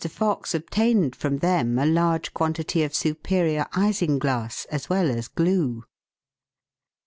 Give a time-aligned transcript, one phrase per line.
[0.09, 5.83] Fox obtained from them a large quantity of superior isinglass as well as glue.